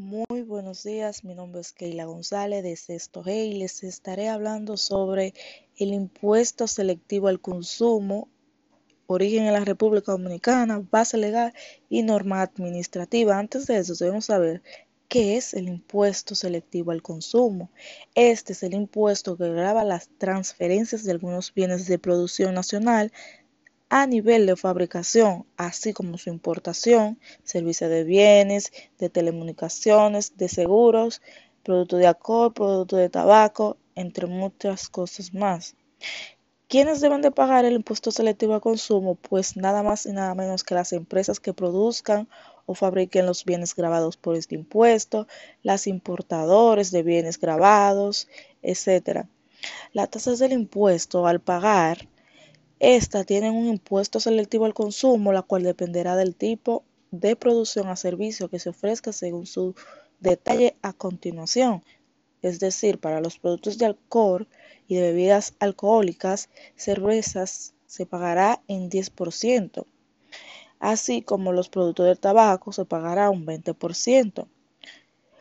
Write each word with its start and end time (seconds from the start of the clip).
Muy 0.00 0.40
buenos 0.46 0.82
días, 0.82 1.24
mi 1.24 1.34
nombre 1.34 1.60
es 1.60 1.74
Keila 1.74 2.06
González 2.06 2.62
de 2.62 2.74
Sexto 2.74 3.22
G 3.22 3.48
y 3.48 3.58
les 3.58 3.84
estaré 3.84 4.30
hablando 4.30 4.78
sobre 4.78 5.34
el 5.76 5.92
impuesto 5.92 6.66
selectivo 6.66 7.28
al 7.28 7.38
consumo, 7.38 8.26
origen 9.06 9.44
en 9.44 9.52
la 9.52 9.60
República 9.60 10.12
Dominicana, 10.12 10.82
base 10.90 11.18
legal 11.18 11.52
y 11.90 12.02
norma 12.02 12.40
administrativa. 12.40 13.38
Antes 13.38 13.66
de 13.66 13.76
eso 13.76 13.94
debemos 13.94 14.24
saber 14.24 14.62
qué 15.08 15.36
es 15.36 15.52
el 15.52 15.68
impuesto 15.68 16.34
selectivo 16.34 16.92
al 16.92 17.02
consumo. 17.02 17.70
Este 18.14 18.54
es 18.54 18.62
el 18.62 18.72
impuesto 18.72 19.36
que 19.36 19.50
grava 19.50 19.84
las 19.84 20.08
transferencias 20.16 21.04
de 21.04 21.12
algunos 21.12 21.52
bienes 21.52 21.86
de 21.86 21.98
producción 21.98 22.54
nacional 22.54 23.12
a 23.90 24.06
nivel 24.06 24.46
de 24.46 24.56
fabricación, 24.56 25.44
así 25.56 25.92
como 25.92 26.16
su 26.16 26.30
importación, 26.30 27.18
servicio 27.42 27.88
de 27.88 28.04
bienes, 28.04 28.72
de 28.98 29.10
telecomunicaciones, 29.10 30.36
de 30.36 30.48
seguros, 30.48 31.20
productos 31.64 31.98
de 31.98 32.06
alcohol, 32.06 32.52
productos 32.54 33.00
de 33.00 33.08
tabaco, 33.10 33.76
entre 33.96 34.26
muchas 34.26 34.88
cosas 34.88 35.34
más. 35.34 35.74
¿Quiénes 36.68 37.00
deben 37.00 37.20
de 37.20 37.32
pagar 37.32 37.64
el 37.64 37.74
impuesto 37.74 38.12
selectivo 38.12 38.54
al 38.54 38.60
consumo? 38.60 39.16
Pues 39.16 39.56
nada 39.56 39.82
más 39.82 40.06
y 40.06 40.12
nada 40.12 40.36
menos 40.36 40.62
que 40.62 40.76
las 40.76 40.92
empresas 40.92 41.40
que 41.40 41.52
produzcan 41.52 42.28
o 42.66 42.76
fabriquen 42.76 43.26
los 43.26 43.44
bienes 43.44 43.74
grabados 43.74 44.16
por 44.16 44.36
este 44.36 44.54
impuesto, 44.54 45.26
las 45.64 45.88
importadores 45.88 46.92
de 46.92 47.02
bienes 47.02 47.40
grabados, 47.40 48.28
etc. 48.62 49.26
Las 49.92 50.10
tasas 50.10 50.38
del 50.38 50.52
impuesto 50.52 51.26
al 51.26 51.40
pagar 51.40 52.06
esta 52.80 53.24
tienen 53.24 53.54
un 53.54 53.66
impuesto 53.66 54.20
selectivo 54.20 54.64
al 54.64 54.74
consumo, 54.74 55.32
la 55.32 55.42
cual 55.42 55.62
dependerá 55.62 56.16
del 56.16 56.34
tipo 56.34 56.82
de 57.10 57.36
producción 57.36 57.88
a 57.88 57.96
servicio 57.96 58.48
que 58.48 58.58
se 58.58 58.70
ofrezca 58.70 59.12
según 59.12 59.46
su 59.46 59.74
detalle 60.18 60.76
a 60.80 60.94
continuación. 60.94 61.84
Es 62.40 62.58
decir, 62.58 62.98
para 62.98 63.20
los 63.20 63.38
productos 63.38 63.76
de 63.76 63.84
alcohol 63.84 64.48
y 64.88 64.94
de 64.94 65.02
bebidas 65.02 65.54
alcohólicas, 65.58 66.48
cervezas 66.74 67.74
se 67.86 68.06
pagará 68.06 68.62
en 68.66 68.88
10%, 68.88 69.84
así 70.78 71.20
como 71.20 71.52
los 71.52 71.68
productos 71.68 72.06
del 72.06 72.18
tabaco 72.18 72.72
se 72.72 72.86
pagará 72.86 73.28
un 73.28 73.44
20%. 73.44 74.46